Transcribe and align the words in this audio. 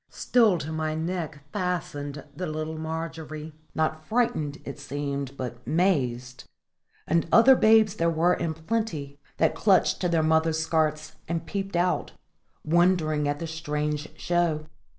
Still 0.09 0.57
to 0.57 0.71
my 0.71 0.95
neck 0.95 1.43
fastened 1.53 2.23
the 2.35 2.47
little 2.47 2.75
Margery 2.79 3.53
not 3.75 4.03
frighted, 4.03 4.59
it 4.65 4.79
seemed, 4.79 5.37
but 5.37 5.57
mazed 5.67 6.45
and 7.05 7.27
other 7.31 7.55
babes 7.55 7.93
there 7.93 8.09
were 8.09 8.33
in 8.33 8.55
plenty, 8.55 9.19
that 9.37 9.53
clung 9.53 9.83
to 9.83 10.09
their 10.09 10.23
mothers' 10.23 10.57
skirts 10.57 11.17
and 11.27 11.45
peeped 11.45 11.75
out, 11.75 12.13
wondering 12.65 13.27
at 13.27 13.37
the 13.37 13.45
strange 13.45 14.09
show. 14.17 14.65